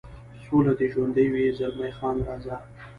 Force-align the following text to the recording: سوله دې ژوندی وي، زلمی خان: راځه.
سوله 0.45 0.73
دې 0.79 0.87
ژوندی 0.93 1.27
وي، 1.33 1.45
زلمی 1.57 1.91
خان: 1.97 2.15
راځه. 2.27 2.55